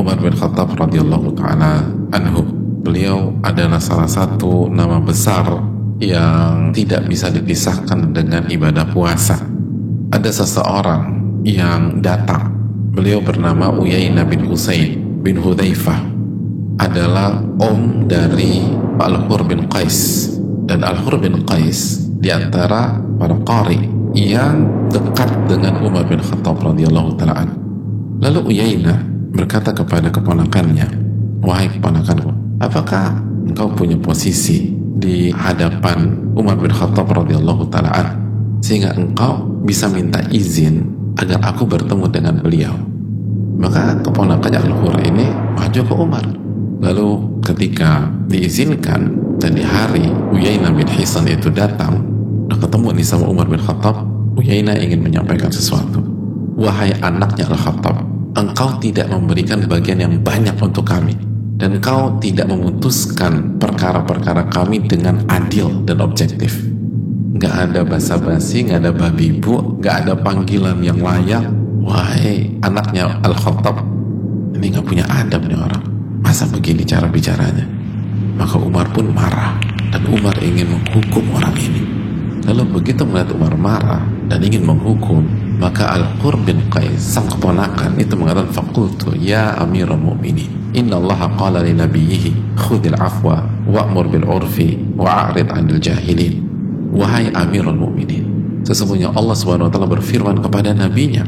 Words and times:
Umar 0.00 0.16
bin 0.16 0.32
Khattab 0.32 0.72
radhiyallahu 0.80 1.36
taala 1.36 1.84
anhu. 2.16 2.40
Beliau 2.80 3.36
adalah 3.44 3.76
salah 3.76 4.08
satu 4.08 4.72
nama 4.72 4.96
besar 4.96 5.44
yang 6.00 6.72
tidak 6.72 7.04
bisa 7.04 7.28
dipisahkan 7.28 8.08
dengan 8.08 8.48
ibadah 8.48 8.88
puasa. 8.88 9.36
Ada 10.08 10.32
seseorang 10.32 11.36
yang 11.44 12.00
datang. 12.00 12.48
Beliau 12.96 13.20
bernama 13.20 13.68
Uyainah 13.76 14.24
bin 14.24 14.48
Husain 14.48 15.20
bin 15.20 15.36
Hudzaifah. 15.36 16.08
Adalah 16.80 17.44
om 17.60 18.08
dari 18.08 18.64
Al-Hur 18.96 19.44
bin 19.44 19.68
Qais. 19.68 20.32
Dan 20.64 20.80
Al-Hur 20.80 21.20
bin 21.20 21.44
Qais 21.44 22.08
di 22.16 22.32
antara 22.32 22.96
para 23.20 23.36
qari 23.44 23.84
yang 24.16 24.64
dekat 24.88 25.28
dengan 25.44 25.84
Umar 25.84 26.08
bin 26.08 26.24
Khattab 26.24 26.56
radhiyallahu 26.64 27.20
taala 27.20 27.52
Lalu 28.20 28.40
Uyainah 28.52 29.19
berkata 29.30 29.70
kepada 29.74 30.10
keponakannya, 30.10 30.86
Wahai 31.40 31.72
keponakanku, 31.72 32.60
apakah 32.60 33.16
engkau 33.48 33.72
punya 33.72 33.96
posisi 33.96 34.76
di 35.00 35.32
hadapan 35.32 36.28
Umar 36.36 36.60
bin 36.60 36.68
Khattab 36.68 37.08
radhiyallahu 37.08 37.72
taala 37.72 38.12
sehingga 38.60 38.92
engkau 38.92 39.48
bisa 39.64 39.88
minta 39.88 40.20
izin 40.28 40.84
agar 41.16 41.40
aku 41.40 41.64
bertemu 41.64 42.06
dengan 42.12 42.34
beliau. 42.44 42.76
Maka 43.60 43.96
keponakannya 44.04 44.60
Al-Hur 44.60 44.96
ini 45.04 45.26
maju 45.56 45.80
ke 45.80 45.94
Umar. 45.96 46.24
Lalu 46.80 47.40
ketika 47.44 48.08
diizinkan 48.28 49.12
dan 49.36 49.52
di 49.52 49.64
hari 49.64 50.08
Uyainah 50.32 50.72
bin 50.72 50.88
Hisan 50.88 51.28
itu 51.28 51.52
datang, 51.52 52.00
udah 52.48 52.56
ketemu 52.56 52.88
nih 52.96 53.04
sama 53.04 53.28
Umar 53.28 53.48
bin 53.48 53.60
Khattab, 53.60 54.00
Uyainah 54.40 54.80
ingin 54.80 55.04
menyampaikan 55.04 55.52
sesuatu. 55.52 56.00
Wahai 56.56 56.92
anaknya 57.04 57.48
Al-Khattab, 57.52 58.00
engkau 58.38 58.78
tidak 58.78 59.10
memberikan 59.10 59.66
bagian 59.66 59.98
yang 60.02 60.14
banyak 60.22 60.54
untuk 60.60 60.86
kami 60.86 61.14
dan 61.60 61.76
kau 61.82 62.16
tidak 62.22 62.48
memutuskan 62.48 63.60
perkara-perkara 63.60 64.48
kami 64.48 64.80
dengan 64.88 65.20
adil 65.28 65.84
dan 65.84 66.00
objektif. 66.00 66.56
Nggak 67.36 67.54
ada 67.68 67.80
basa-basi, 67.84 68.64
nggak 68.68 68.80
ada 68.80 68.92
babi 68.96 69.36
bu, 69.36 69.80
nggak 69.80 69.94
ada 70.06 70.14
panggilan 70.16 70.80
yang 70.80 71.00
layak. 71.00 71.44
Wahai 71.80 72.52
anaknya 72.60 73.20
Al-Khattab 73.24 73.80
ini 74.56 74.76
nggak 74.76 74.86
punya 74.88 75.04
adab 75.08 75.44
nih 75.48 75.56
orang. 75.56 75.84
Masa 76.20 76.44
begini 76.48 76.84
cara 76.84 77.08
bicaranya? 77.08 77.64
Maka 78.36 78.60
Umar 78.60 78.88
pun 78.92 79.08
marah 79.12 79.56
dan 79.92 80.04
Umar 80.08 80.36
ingin 80.40 80.68
menghukum 80.76 81.24
orang 81.36 81.56
ini. 81.56 81.82
Lalu 82.44 82.80
begitu 82.80 83.04
melihat 83.04 83.36
Umar 83.36 83.56
marah 83.56 84.04
dan 84.28 84.40
ingin 84.40 84.64
menghukum 84.64 85.28
maka 85.60 85.92
Al-Qur 85.92 86.40
bin 86.40 86.72
Qais 86.72 86.96
sang 86.96 87.28
keponakan 87.28 88.00
itu 88.00 88.16
mengatakan 88.16 88.48
fakultu 88.48 89.12
ya 89.12 89.52
amirul 89.60 90.00
mu'minin 90.00 90.72
inna 90.72 90.96
allaha 90.96 91.28
qala 91.36 91.60
li 91.60 91.76
nabiyyihi 91.76 92.56
khudil 92.56 92.96
afwa 92.96 93.44
wa'mur 93.68 94.08
bil 94.08 94.24
urfi 94.24 94.80
wa'arid 94.96 95.52
'anil 95.52 95.76
jahilin. 95.76 96.40
Wahai 96.90 97.28
amirul 97.36 97.76
mu'minin 97.76 98.24
sesungguhnya 98.64 99.12
Allah 99.12 99.36
subhanahu 99.36 99.68
wa 99.68 99.72
ta'ala 99.72 99.88
berfirman 99.88 100.40
kepada 100.40 100.72
nabinya 100.72 101.22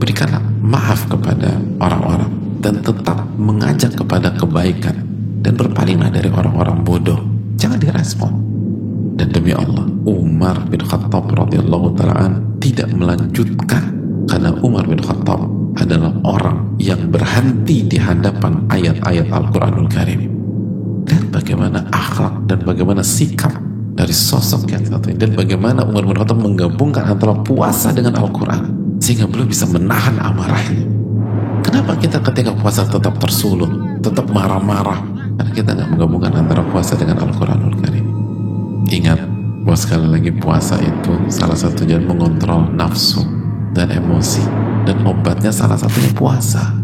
berikanlah 0.00 0.42
maaf 0.64 1.06
kepada 1.06 1.60
orang-orang 1.78 2.32
dan 2.64 2.80
tetap 2.80 3.20
mengajak 3.36 3.92
kepada 3.92 4.32
kebaikan 4.34 4.96
dan 5.44 5.52
berpalinglah 5.60 6.08
dari 6.08 6.32
orang-orang 6.32 6.80
bodoh. 6.80 7.20
Jangan 7.60 7.76
direspon. 7.76 8.32
Dan 9.14 9.30
demi 9.30 9.54
Allah 9.54 9.86
Umar 10.08 10.66
bin 10.66 10.82
Khattab 10.82 11.30
radhiyallahu 11.30 11.94
taala 11.94 12.53
tidak 12.74 12.90
melanjutkan 12.90 13.94
karena 14.26 14.50
Umar 14.66 14.82
bin 14.90 14.98
Khattab 14.98 15.46
adalah 15.78 16.10
orang 16.26 16.74
yang 16.82 17.06
berhenti 17.06 17.86
di 17.86 18.02
hadapan 18.02 18.66
ayat-ayat 18.66 19.30
Al-Quranul 19.30 19.86
Karim. 19.86 20.26
Dan 21.06 21.30
bagaimana 21.30 21.86
akhlak 21.94 22.50
dan 22.50 22.66
bagaimana 22.66 23.06
sikap 23.06 23.54
dari 23.94 24.10
sosok 24.10 24.66
yang 24.74 24.82
satu 24.82 25.14
ini 25.14 25.22
dan 25.22 25.38
bagaimana 25.38 25.86
Umar 25.86 26.02
bin 26.02 26.18
Khattab 26.18 26.42
menggabungkan 26.42 27.06
antara 27.06 27.38
puasa 27.46 27.94
dengan 27.94 28.18
Al-Quran 28.18 28.98
sehingga 28.98 29.30
belum 29.30 29.46
bisa 29.46 29.70
menahan 29.70 30.18
amarahnya. 30.18 30.82
Kenapa 31.62 31.94
kita 31.94 32.18
ketika 32.26 32.58
puasa 32.58 32.82
tetap 32.90 33.22
tersulut 33.22 33.70
tetap 34.02 34.26
marah-marah? 34.34 34.98
Karena 35.38 35.50
kita 35.54 35.70
nggak 35.78 35.88
menggabungkan 35.94 36.32
antara 36.42 36.62
puasa 36.66 36.98
dengan 36.98 37.22
Al-Quranul 37.22 37.78
Karim 37.78 37.93
bahwa 39.74 39.90
sekali 39.90 40.06
lagi 40.06 40.30
puasa 40.30 40.78
itu 40.78 41.18
salah 41.26 41.58
satu 41.58 41.82
jalan 41.82 42.06
mengontrol 42.06 42.70
nafsu 42.78 43.26
dan 43.74 43.90
emosi. 43.90 44.38
Dan 44.86 45.02
obatnya 45.02 45.50
salah 45.50 45.74
satunya 45.74 46.14
puasa 46.14 46.83